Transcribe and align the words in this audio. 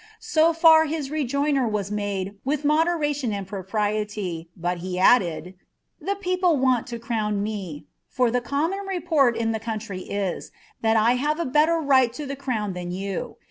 *' 0.09 0.19
So 0.19 0.51
far 0.51 0.87
bis 0.87 1.11
rejoinder 1.11 1.67
was 1.67 1.91
made 1.91 2.39
with 2.43 2.63
modeniMi 2.63 3.31
and 3.33 3.45
propriety, 3.45 4.49
but 4.57 4.79
he 4.79 4.97
added 4.97 5.53
—"The 6.01 6.15
people 6.15 6.57
want 6.57 6.87
to 6.87 6.97
crown 6.97 7.43
me; 7.43 7.85
for 8.09 8.31
the 8.31 8.41
common 8.41 8.79
report 8.87 9.37
in 9.37 9.53
tk« 9.53 9.75
e 9.75 9.85
try 9.85 9.97
is, 10.11 10.51
that 10.81 10.97
I 10.97 11.17
have 11.17 11.39
a 11.39 11.45
better 11.45 11.77
right 11.77 12.11
to 12.13 12.25
the 12.25 12.35
cmwn 12.35 12.73
than 12.73 12.89
you. 12.89 13.35